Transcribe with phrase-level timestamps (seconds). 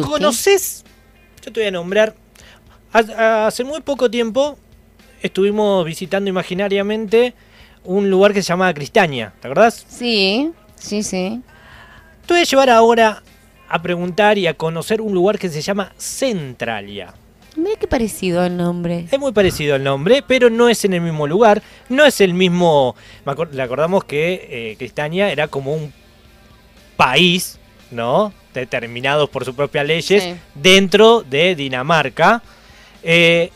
[0.00, 0.84] ¿Conoces?
[1.44, 2.14] Yo te voy a nombrar.
[2.92, 4.58] Ha- Hace muy poco tiempo
[5.22, 7.34] estuvimos visitando imaginariamente
[7.84, 9.84] un lugar que se llamaba Cristaña, ¿te acordás?
[9.88, 11.42] Sí, sí, sí.
[12.26, 13.22] Te voy a llevar ahora
[13.68, 17.14] a preguntar y a conocer un lugar que se llama Centralia.
[17.56, 19.06] Mira qué parecido el nombre.
[19.10, 22.32] Es muy parecido el nombre, pero no es en el mismo lugar, no es el
[22.34, 22.94] mismo...
[23.52, 25.92] Le acordamos que eh, Cristaña era como un
[26.96, 27.58] país,
[27.90, 28.32] ¿no?
[28.54, 30.34] Determinados por sus propias leyes Sí.
[30.54, 32.42] dentro de Dinamarca.
[33.02, 33.50] Eh,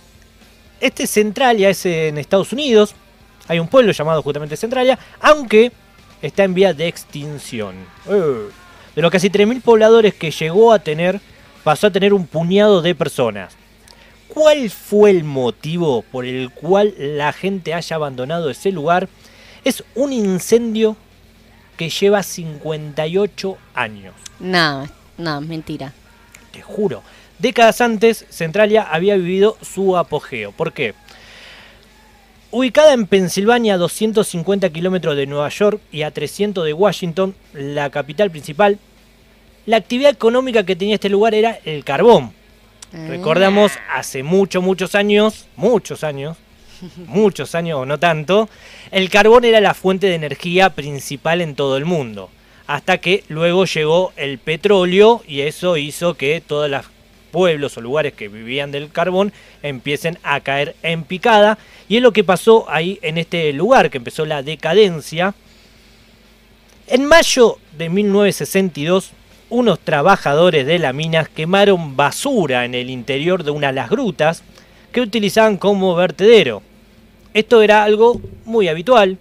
[0.81, 2.95] este Centralia es en Estados Unidos.
[3.49, 5.71] Hay un pueblo llamado justamente Centralia, aunque
[6.23, 7.75] está en vía de extinción.
[8.09, 8.49] Eh,
[8.95, 11.21] De los casi 3.000 pobladores que llegó a tener,
[11.63, 13.55] pasó a tener un puñado de personas.
[14.29, 19.09] ¿Cuál fue el motivo por el cual la gente haya abandonado ese lugar?
[19.65, 20.97] Es un incendio
[21.77, 24.15] que lleva 58 años.
[24.41, 25.93] No, no, mentira.
[26.53, 27.03] Te juro.
[27.39, 30.53] Décadas antes, Centralia había vivido su apogeo.
[30.53, 30.95] ¿Por qué?
[32.51, 37.91] Ubicada en Pensilvania, a 250 kilómetros de Nueva York y a 300 de Washington, la
[37.91, 38.79] capital principal,
[39.67, 42.33] la actividad económica que tenía este lugar era el carbón.
[42.93, 46.39] Recordamos hace muchos, muchos años, muchos años,
[47.07, 48.49] muchos años o no tanto,
[48.91, 52.31] el carbón era la fuente de energía principal en todo el mundo.
[52.67, 56.85] Hasta que luego llegó el petróleo y eso hizo que todos los
[57.31, 59.33] pueblos o lugares que vivían del carbón
[59.63, 61.59] empiecen a caer en picada.
[61.89, 65.35] Y es lo que pasó ahí en este lugar, que empezó la decadencia.
[66.89, 69.11] En mayo de 1962,
[69.49, 74.43] unos trabajadores de la mina quemaron basura en el interior de una de las grutas
[74.97, 76.63] que utilizaban como vertedero.
[77.35, 79.19] Esto era algo muy habitual,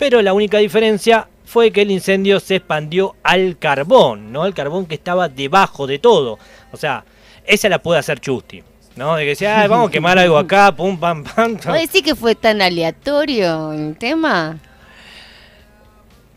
[0.00, 4.42] pero la única diferencia fue que el incendio se expandió al carbón, ¿no?
[4.42, 6.40] Al carbón que estaba debajo de todo.
[6.72, 7.04] O sea,
[7.46, 8.64] esa la puede hacer Chusti,
[8.96, 9.14] ¿no?
[9.14, 11.52] De que decía, "Ay, vamos a quemar algo acá, pum, pam, pam.
[11.64, 14.58] ¿Vos decís que fue tan aleatorio el tema?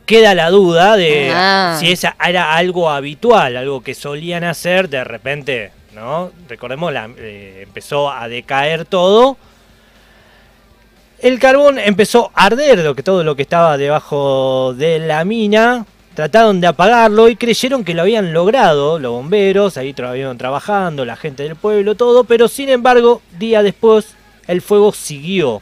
[0.05, 1.75] queda la duda de Ah.
[1.79, 6.31] si esa era algo habitual, algo que solían hacer, de repente, ¿no?
[6.47, 9.37] Recordemos, la, eh, empezó a decaer todo.
[11.19, 15.85] El carbón empezó a arder, lo que, todo lo que estaba debajo de la mina.
[16.15, 21.15] Trataron de apagarlo y creyeron que lo habían logrado los bomberos, ahí estuvieron trabajando, la
[21.15, 24.15] gente del pueblo, todo, pero sin embargo, día después,
[24.47, 25.61] el fuego siguió.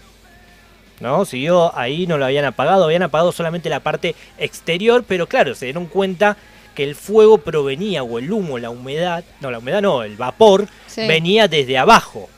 [1.00, 1.26] ¿no?
[1.26, 5.66] Siguió ahí, no lo habían apagado, habían apagado solamente la parte exterior, pero claro, se
[5.66, 6.38] dieron cuenta
[6.78, 10.68] que el fuego provenía, o el humo, la humedad, no, la humedad no, el vapor,
[10.86, 11.08] Sí.
[11.08, 12.30] venía desde abajo.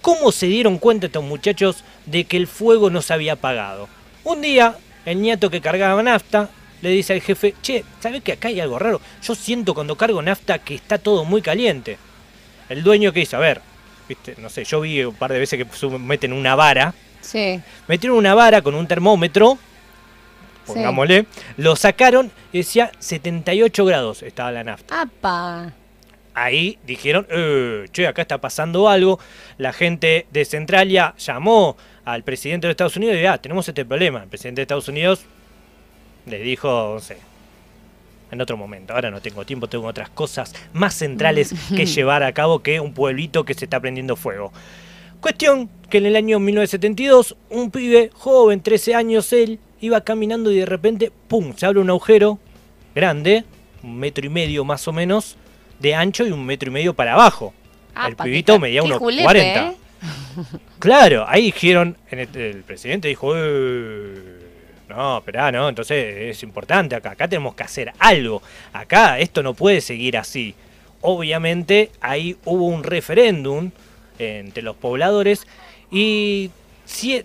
[0.00, 3.86] ¿Cómo se dieron cuenta estos muchachos de que el fuego no se había apagado?
[4.24, 4.74] Un día,
[5.04, 6.48] el nieto que cargaba nafta
[6.80, 9.02] le dice al jefe, che, ¿sabes que acá hay algo raro?
[9.22, 11.98] Yo siento cuando cargo nafta que está todo muy caliente.
[12.70, 13.60] El dueño que hizo, a ver,
[14.08, 17.60] viste, no sé, yo vi un par de veces que meten una vara Sí.
[17.86, 19.58] metieron una vara con un termómetro,
[20.66, 20.72] Sí.
[20.72, 21.26] pongámosle,
[21.56, 25.02] lo sacaron y decía 78 grados estaba la nafta.
[25.02, 25.72] ¡Apa!
[26.34, 29.20] Ahí dijeron, eh, che, acá está pasando algo.
[29.56, 33.84] La gente de Centralia llamó al presidente de Estados Unidos y dijo, ah, tenemos este
[33.84, 34.24] problema.
[34.24, 35.24] El presidente de Estados Unidos
[36.26, 37.18] le dijo, no sé,
[38.32, 38.94] en otro momento.
[38.94, 42.92] Ahora no tengo tiempo, tengo otras cosas más centrales que llevar a cabo que un
[42.92, 44.52] pueblito que se está prendiendo fuego.
[45.20, 50.56] Cuestión que en el año 1972, un pibe joven, 13 años él, iba caminando y
[50.58, 52.38] de repente, ¡pum!, se abre un agujero
[52.94, 53.44] grande,
[53.82, 55.36] un metro y medio más o menos,
[55.78, 57.52] de ancho y un metro y medio para abajo.
[58.06, 59.66] el Apa, pibito medía unos julepe, 40.
[59.68, 59.74] ¿eh?
[60.78, 64.40] Claro, ahí dijeron, el, el presidente dijo, "Eh,
[64.88, 68.42] no, esperá, no, entonces es importante acá, acá tenemos que hacer algo,
[68.72, 70.54] acá esto no puede seguir así.
[71.00, 73.70] Obviamente ahí hubo un referéndum
[74.18, 75.46] entre los pobladores
[75.90, 76.50] y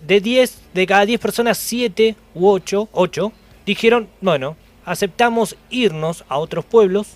[0.01, 3.31] de 10, de cada 10 personas, 7 u 8, 8
[3.65, 4.55] dijeron, bueno,
[4.85, 7.15] aceptamos irnos a otros pueblos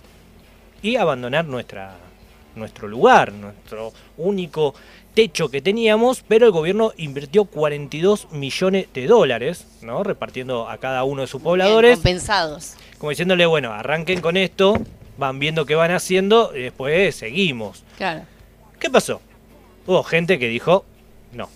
[0.82, 1.96] y abandonar nuestra,
[2.56, 4.76] nuestro lugar, nuestro único
[5.14, 10.03] techo que teníamos, pero el gobierno invirtió 42 millones de dólares, ¿no?
[10.03, 12.76] Repartiendo a cada uno de sus Bien, pobladores, compensados.
[12.97, 14.76] como diciéndole, bueno, arranquen con esto,
[15.17, 17.84] van viendo qué van haciendo y después seguimos.
[17.97, 18.23] Claro.
[18.79, 19.22] ¿Qué pasó?
[19.85, 20.84] Hubo gente que dijo,
[21.32, 21.47] no,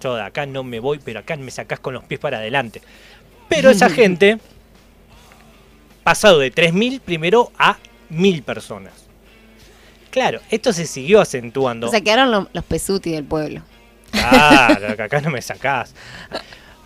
[0.00, 2.80] yo de acá no me voy, pero acá me sacás con los pies para adelante.
[3.48, 4.38] Pero esa gente,
[6.02, 7.76] pasado de 3.000 primero a
[8.10, 8.92] 1.000 personas.
[10.10, 11.86] Claro, esto se siguió acentuando.
[11.86, 13.62] O sea, quedaron lo- los pesuti del pueblo.
[14.10, 15.94] Claro, que acá no me sacás.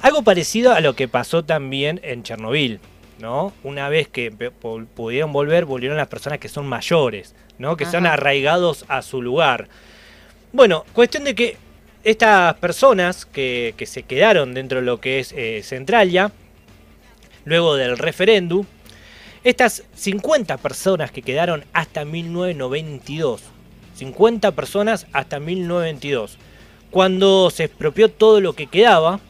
[0.02, 2.80] Algo parecido a lo que pasó también en Chernobyl,
[3.20, 3.54] ¿no?
[3.62, 7.34] Una vez que pudieron volver, volvieron las personas que son mayores.
[7.56, 7.76] ¿no?
[7.76, 8.14] Que son Ajá.
[8.14, 9.68] arraigados a su lugar.
[10.52, 11.56] Bueno, cuestión de que
[12.04, 16.30] estas personas que, que se quedaron dentro de lo que es eh, Centralia,
[17.44, 18.66] luego del referéndum,
[19.42, 23.42] estas 50 personas que quedaron hasta 1992,
[23.96, 26.38] 50 personas hasta 1992,
[26.90, 29.20] cuando se expropió todo lo que quedaba,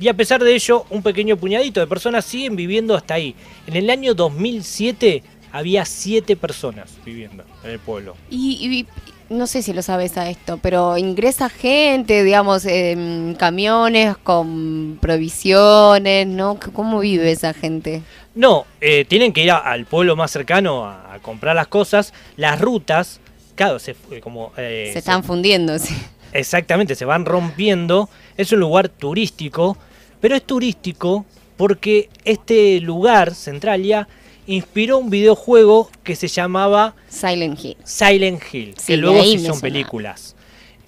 [0.00, 3.34] y a pesar de ello, un pequeño puñadito de personas siguen viviendo hasta ahí.
[3.66, 8.16] En el año 2007 había 7 personas viviendo en el pueblo.
[8.30, 8.86] Y, y-
[9.32, 16.26] no sé si lo sabes a esto, pero ingresa gente, digamos, en camiones con provisiones,
[16.26, 16.58] ¿no?
[16.72, 18.02] ¿Cómo vive esa gente?
[18.34, 22.12] No, eh, tienen que ir a- al pueblo más cercano a, a comprar las cosas.
[22.36, 23.20] Las rutas,
[23.54, 25.94] claro, se, eh, como, eh, Se están fundiendo, sí.
[26.32, 28.08] Exactamente, se van rompiendo.
[28.36, 29.76] Es un lugar turístico,
[30.20, 31.24] pero es turístico
[31.56, 34.08] porque este lugar, Centralia,
[34.54, 37.76] inspiró un videojuego que se llamaba Silent Hill.
[37.84, 39.60] Silent Hill, Sí, que luego se hicieron sonaba.
[39.60, 40.34] películas.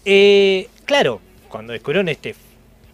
[0.04, 2.34] Eh, claro, cuando descubrieron este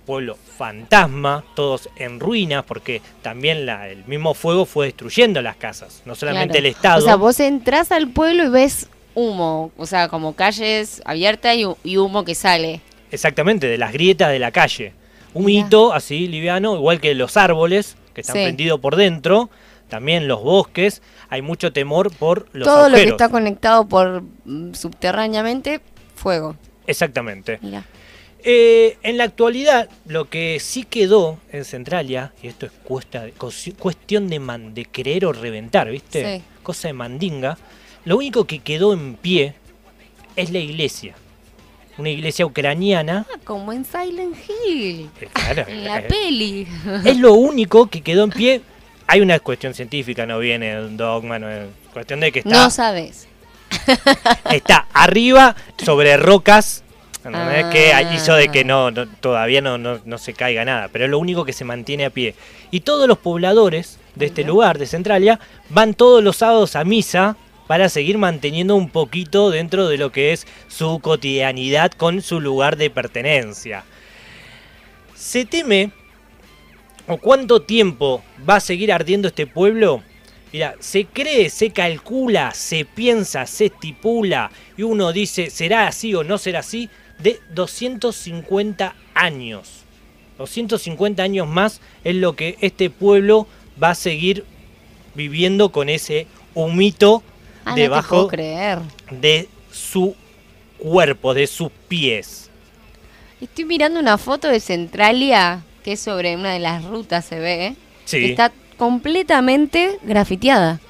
[0.05, 6.03] pueblo fantasma, todos en ruinas, porque también la- el mismo fuego fue destruyendo las casas,
[6.05, 6.59] no solamente Claro.
[6.59, 6.99] el Estado.
[6.99, 11.65] O sea, vos entras al pueblo y ves humo, o sea, como calles abiertas y,
[11.65, 12.81] hu- y humo que sale.
[13.11, 14.93] Exactamente, de las grietas de la calle.
[15.35, 15.67] Un Mirá.
[15.67, 18.43] hito así liviano, igual que los árboles, que están Sí.
[18.43, 19.51] prendidos por dentro,
[19.89, 24.75] también los bosques, hay mucho temor por los Todo lo que está conectado por mm,
[24.75, 25.81] subterráneamente,
[26.15, 26.57] fuego.
[26.87, 27.59] Exactamente.
[28.45, 33.27] Eh, en la actualidad, lo que sí quedó en Centralia, y esto es cuesta-
[33.79, 36.39] cuestión de, man- de querer o reventar, ¿viste?
[36.39, 36.45] Sí.
[36.63, 37.59] Cosa de mandinga.
[38.05, 39.55] Lo único que quedó en pie
[40.37, 41.15] es la iglesia.
[41.99, 43.27] Una iglesia ucraniana.
[43.29, 45.11] Ah, como en Silent Hill.
[45.21, 46.67] eh, claro, En la eh, peli.
[47.05, 48.61] Es lo único que quedó en pie.
[49.09, 52.71] Hay una cuestión científica, no viene un dogma, no es cuestión de que está, No
[52.71, 53.27] sabes.
[54.53, 56.85] está arriba sobre rocas.
[57.25, 57.67] ¿entendés?
[57.67, 58.15] Que Ah.
[58.15, 61.19] hizo de que no, no- todavía no, no, no se caiga nada, pero es lo
[61.19, 62.35] único que se mantiene a pie.
[62.71, 67.37] Y todos los pobladores de este lugar, de Centralia, van todos los sábados a misa
[67.67, 72.77] para seguir manteniendo un poquito dentro de lo que es su cotidianidad con su lugar
[72.77, 73.85] de pertenencia.
[75.15, 75.91] Se teme
[77.09, 80.03] o cuánto tiempo va a seguir ardiendo este pueblo.
[80.53, 86.25] Mira, se cree, se calcula, se piensa, se estipula y uno dice, ¿será así o
[86.25, 86.89] no será así?
[87.19, 89.85] De 250 años.
[90.39, 93.47] 250 años más es lo que este pueblo
[93.83, 94.45] va a seguir
[95.15, 97.23] viviendo con ese humito
[97.65, 98.79] Ah, debajo creer.
[99.11, 100.15] de su
[100.79, 102.49] cuerpo, de sus pies.
[103.41, 107.67] Estoy mirando una foto de Centralia, que es sobre una de las rutas, se ve,
[107.69, 107.77] ¿eh?
[108.05, 110.81] Sí, que está completamente grafiteada.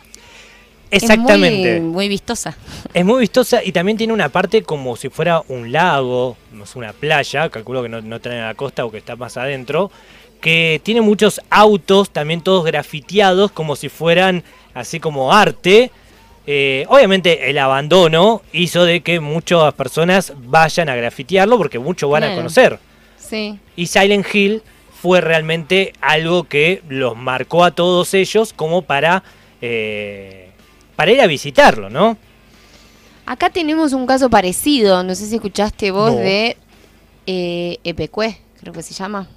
[0.90, 1.76] exactamente.
[1.76, 2.56] Es muy, muy vistosa.
[2.92, 6.36] Es muy vistosa y también tiene una parte como si fuera un lago,
[6.74, 9.92] una playa, calculo que no, no está en la costa o que está más adentro,
[10.40, 14.42] que tiene muchos autos, también todos grafiteados, como si fueran
[14.74, 15.92] así como arte.
[16.44, 22.24] Eh, obviamente el abandono hizo de que muchas personas vayan a grafitearlo porque muchos van
[22.24, 22.80] a conocer.
[23.16, 23.60] Sí.
[23.76, 24.60] Y Silent Hill
[25.00, 29.22] fue realmente algo que los marcó a todos ellos como para,
[29.62, 30.50] eh,
[30.96, 32.16] para ir a visitarlo, ¿no?
[33.26, 36.18] Acá tenemos un caso parecido, no sé si escuchaste vos, No.
[36.18, 36.56] de
[37.26, 39.28] eh, Epecue, creo que se llama.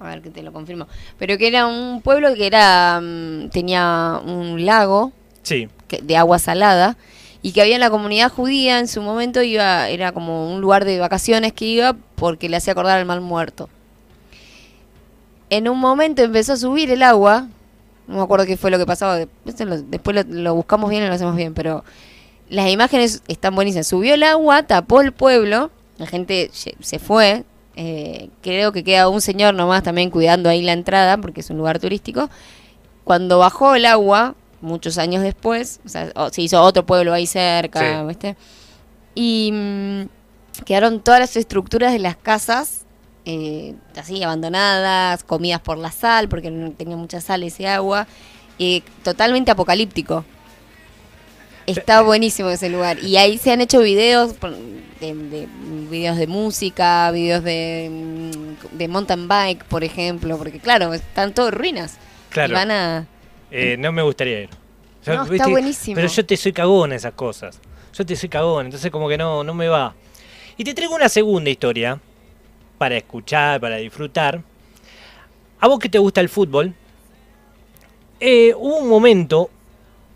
[0.00, 0.88] A ver que te lo confirmo.
[1.18, 5.12] Pero que era un pueblo que era mm, tenía un lago
[5.42, 6.96] Sí, que- de agua salada
[7.42, 10.84] y que había en la comunidad judía en su momento iba era como un lugar
[10.86, 13.68] de vacaciones que iba porque le hacía acordar al mal muerto.
[15.56, 17.48] En un momento empezó a subir el agua,
[18.06, 21.12] no me acuerdo qué fue lo que pasaba, después lo, lo buscamos bien y lo
[21.12, 21.84] hacemos bien, pero
[22.48, 23.86] las imágenes están buenísimas.
[23.86, 27.44] Subió el agua, tapó el pueblo, la gente se- fue,
[27.76, 31.58] eh, creo que queda un señor nomás también cuidando ahí la entrada porque es un
[31.58, 32.28] lugar turístico.
[33.04, 37.80] Cuando bajó el agua, muchos años después, o sea, se hizo otro pueblo ahí cerca,
[38.00, 38.06] Sí.
[38.08, 38.36] ¿viste?
[39.14, 40.02] Y mm,
[40.64, 42.83] quedaron todas las estructuras de las casas
[43.26, 48.06] eh, así abandonadas, comidas por la sal, porque no tenía mucha sal ese agua,
[48.58, 50.24] eh, totalmente apocalíptico.
[51.66, 52.98] Está buenísimo ese lugar.
[53.02, 54.34] Y ahí se han hecho videos
[55.00, 55.48] de, de-
[55.90, 61.52] videos de música, videos de, mm, de mountain bike, por ejemplo, porque claro, están todos
[61.54, 61.96] ruinas.
[62.28, 62.50] claro.
[62.52, 63.06] Y van a...
[63.50, 64.50] Eh, no me gustaría ir.
[65.06, 65.50] Yo, No, está ¿viste?
[65.50, 65.94] buenísimo.
[65.94, 67.58] Pero yo te soy cagón en esas cosas.
[67.94, 69.94] Yo te soy cagón, entonces como que no, no me va.
[70.58, 71.98] Y te traigo una segunda historia
[72.78, 74.42] para escuchar, para disfrutar.
[75.60, 76.74] A vos que te gusta el fútbol,
[78.20, 79.50] eh, hubo un momento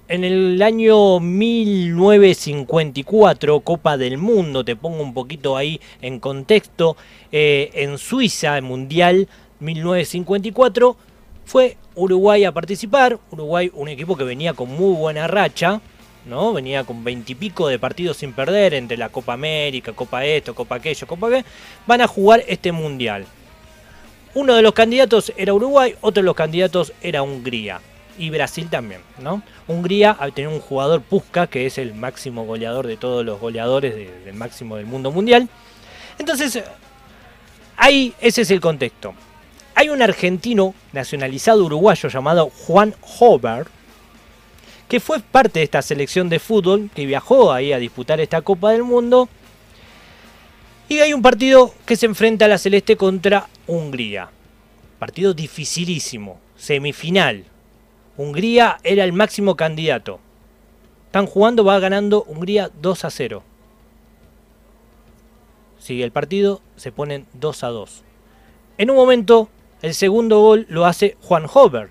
[0.08, 6.96] en el año 1954, Copa del Mundo, te pongo un poquito ahí en contexto,
[7.30, 9.28] eh, en Suiza, el Mundial
[9.60, 10.96] 1954,
[11.44, 13.18] fue Uruguay a participar.
[13.30, 15.82] Uruguay, un equipo que venía con muy buena racha,
[16.26, 16.52] ¿no?
[16.52, 21.06] Venía con veintipico de partidos sin perder entre la Copa América, Copa esto, Copa aquello,
[21.06, 21.44] Copa qué.
[21.86, 23.26] Van a jugar este Mundial.
[24.34, 27.80] Uno de los candidatos era Uruguay, otro de los candidatos era Hungría
[28.18, 29.42] y Brasil también, ¿no?
[29.66, 33.94] Hungría al un jugador Pusca, que es el máximo goleador de todos los goleadores
[34.24, 35.48] del máximo del mundo mundial.
[36.18, 36.62] Entonces,
[37.76, 39.14] ahí ese es el contexto.
[39.74, 43.66] Hay un argentino nacionalizado uruguayo llamado Juan Hover,
[44.88, 48.72] que fue parte de esta selección de fútbol, que viajó ahí a disputar esta Copa
[48.72, 49.28] del Mundo.
[50.88, 54.30] Y hay un partido que se enfrenta a la Celeste contra Hungría.
[54.98, 57.44] Partido dificilísimo, semifinal,
[58.18, 60.18] Hungría era el máximo candidato.
[61.06, 63.42] Están jugando, va ganando Hungría 2 a 0.
[65.78, 68.02] Sigue el partido, se ponen 2 a 2.
[68.78, 69.48] En un momento,
[69.82, 71.90] el segundo gol lo hace Juan Hover.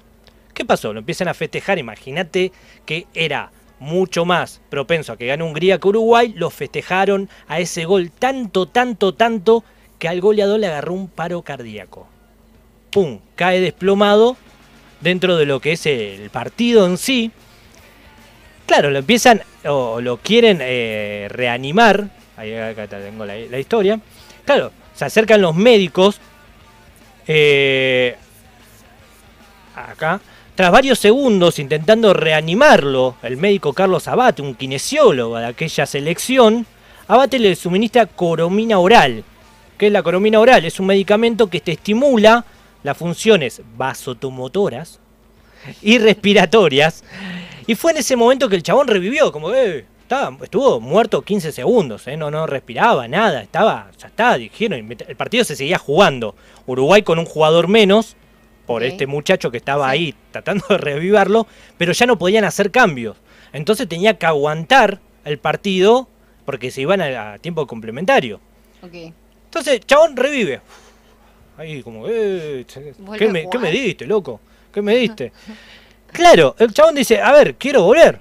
[0.57, 0.91] ¿Qué pasó?
[0.91, 1.77] Lo empiezan a festejar.
[1.77, 2.51] Imagínate
[2.83, 6.33] que era mucho más propenso a que gane Hungría que Uruguay.
[6.35, 9.63] Lo festejaron a ese gol tanto, tanto, tanto
[9.99, 12.07] que al goleador le agarró un paro cardíaco.
[12.89, 13.19] ¡Pum!
[13.35, 14.35] Cae desplomado
[14.99, 17.31] dentro de lo que es el partido en sí.
[18.65, 22.09] Claro, lo empiezan o lo quieren eh, reanimar.
[22.35, 23.99] Ahí acá tengo la, historia.
[24.43, 26.19] Claro, se acercan los médicos.
[27.27, 28.15] Eh,
[29.75, 30.19] acá.
[30.57, 36.65] Tras varios segundos intentando reanimarlo, el médico Carlos Abate, un kinesiólogo de aquella selección,
[37.07, 39.23] Abate le suministra coromina oral.
[39.77, 40.65] ¿Qué es la coromina oral?
[40.65, 42.43] Es un medicamento que te estimula
[42.81, 44.99] las funciones vasotomotoras
[45.83, 47.03] y respiratorias.
[47.67, 51.51] Y fue en ese momento que el chabón revivió, como eh, estaba, estuvo muerto 15
[51.51, 56.33] segundos, eh, no, no respiraba nada, estaba, ya está, dijeron, el partido se seguía jugando.
[56.65, 58.15] Uruguay con un jugador menos,
[58.67, 61.47] por este muchacho que estaba ahí tratando de revivarlo,
[61.77, 63.17] pero ya no podían hacer cambios.
[63.53, 66.07] Entonces tenía que aguantar el partido
[66.45, 68.39] porque se iban a, tiempo complementario.
[68.83, 70.61] Entonces, chabón revive.
[71.57, 72.65] Ahí como, eh,
[73.17, 74.39] ¿qué, me, ¿qué, me, diste, loco?
[74.71, 75.31] ¿Qué me diste?
[76.11, 78.19] claro, el chabón dice, a ver, quiero volver.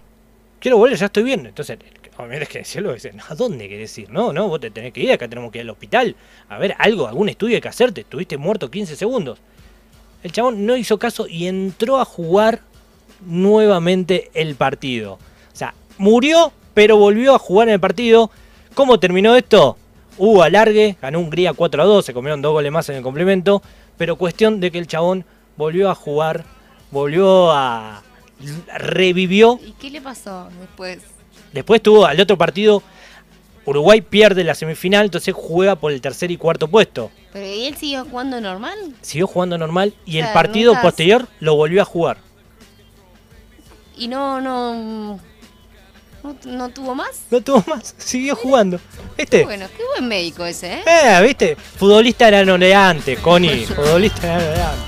[0.59, 1.45] Quiero volver, ya estoy bien.
[1.45, 1.79] Entonces,
[2.41, 4.11] es que decirlo, dice, ¿a dónde querés ir?
[4.11, 6.17] No, no, vos te tenés que ir, acá tenemos que ir al hospital.
[6.49, 8.03] A ver, algo, algún estudio hay que hacerte.
[8.03, 9.39] Estuviste muerto 15 segundos.
[10.23, 12.61] El chabón no hizo caso y entró a jugar
[13.25, 15.15] nuevamente el partido.
[15.15, 18.31] O sea, murió, pero volvió a jugar en el partido.
[18.75, 19.77] ¿Cómo terminó esto?
[20.19, 23.63] Hubo alargue, ganó Hungría 4 a 2, se comieron dos goles más en el complemento,
[23.99, 25.25] pero cuestión de que el chabón
[25.57, 26.45] volvió a jugar,
[26.91, 28.03] volvió a.
[28.79, 29.61] revivió.
[29.65, 31.01] ¿Y qué le pasó después?
[31.53, 32.83] Después tuvo al otro partido.
[33.67, 37.11] Uruguay pierde la semifinal, entonces juega por el tercer y cuarto puesto.
[37.33, 38.79] ¿Pero él siguió jugando normal?
[39.03, 42.19] Siguió jugando normal y el partido posterior lo volvió a jugar.
[43.97, 45.21] Y no, no
[46.45, 47.21] ¿No, tuvo más?
[47.31, 48.81] No tuvo más, siguió jugando.
[49.17, 49.45] ¿Viste?
[49.45, 50.83] bueno, qué buen médico ese, ¿eh?
[50.87, 51.57] Eh, ¿viste?
[51.57, 53.67] Futbolista era noleante, Connie.
[53.67, 54.87] Futbolista era noleante.